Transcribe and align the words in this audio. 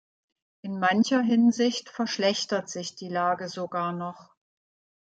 In 0.63 0.79
mancher 0.79 1.21
Hinsicht 1.21 1.87
verschlechtert 1.89 2.67
sich 2.69 2.95
die 2.95 3.07
Lage 3.07 3.47
sogar 3.47 3.91
noch. 3.93 4.33